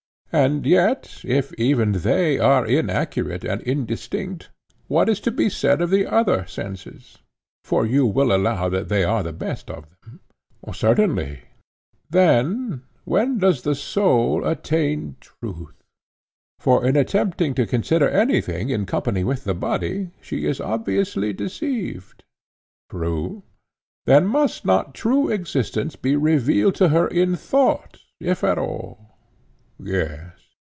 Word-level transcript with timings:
and 0.33 0.65
yet, 0.65 1.19
if 1.25 1.53
even 1.55 1.91
they 1.91 2.39
are 2.39 2.65
inaccurate 2.65 3.43
and 3.43 3.59
indistinct, 3.63 4.49
what 4.87 5.09
is 5.09 5.19
to 5.19 5.29
be 5.29 5.49
said 5.49 5.81
of 5.81 5.89
the 5.89 6.05
other 6.07 6.45
senses?—for 6.45 7.85
you 7.85 8.05
will 8.05 8.33
allow 8.33 8.69
that 8.69 8.87
they 8.87 9.03
are 9.03 9.23
the 9.23 9.33
best 9.33 9.69
of 9.69 9.87
them? 9.89 10.21
Certainly, 10.71 11.25
he 11.25 11.29
replied. 11.31 11.47
Then 12.09 12.83
when 13.03 13.39
does 13.39 13.63
the 13.63 13.75
soul 13.75 14.45
attain 14.47 15.17
truth?—for 15.19 16.85
in 16.85 16.95
attempting 16.95 17.53
to 17.55 17.67
consider 17.67 18.07
anything 18.07 18.69
in 18.69 18.85
company 18.85 19.25
with 19.25 19.43
the 19.43 19.53
body 19.53 20.11
she 20.21 20.45
is 20.45 20.61
obviously 20.61 21.33
deceived. 21.33 22.23
True. 22.89 23.43
Then 24.05 24.27
must 24.27 24.63
not 24.65 24.93
true 24.93 25.27
existence 25.27 25.97
be 25.97 26.15
revealed 26.15 26.75
to 26.75 26.87
her 26.87 27.09
in 27.09 27.35
thought, 27.35 27.99
if 28.21 28.45
at 28.45 28.57
all? 28.57 29.07
Yes. 29.83 30.33